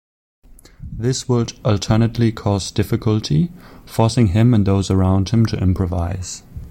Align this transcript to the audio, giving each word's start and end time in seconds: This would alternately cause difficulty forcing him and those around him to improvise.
This 0.91 1.29
would 1.29 1.53
alternately 1.63 2.31
cause 2.31 2.71
difficulty 2.71 3.51
forcing 3.85 4.29
him 4.29 4.51
and 4.51 4.65
those 4.65 4.89
around 4.89 5.29
him 5.29 5.45
to 5.45 5.59
improvise. 5.61 6.41